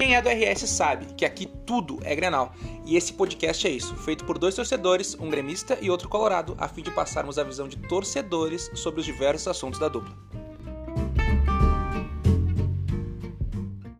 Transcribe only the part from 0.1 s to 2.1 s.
é do RS sabe que aqui tudo